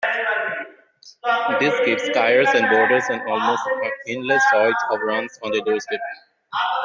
This 1.59 1.79
gives 1.85 2.01
skiers 2.01 2.51
and 2.55 2.67
boarders 2.69 3.03
an 3.09 3.21
almost 3.29 3.61
endless 4.07 4.43
choice 4.51 4.73
of 4.89 4.99
runs 5.01 5.37
on 5.43 5.51
their 5.51 5.61
doorstep. 5.61 5.99